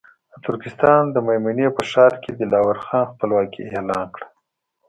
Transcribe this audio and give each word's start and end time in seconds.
د 0.31 0.33
ترکستان 0.45 1.01
د 1.11 1.15
مېمنې 1.27 1.67
په 1.75 1.81
ښار 1.91 2.13
کې 2.23 2.31
دلاور 2.39 2.77
خان 2.85 3.05
خپلواکي 3.11 3.63
اعلان 3.67 4.05
کړه. 4.15 4.27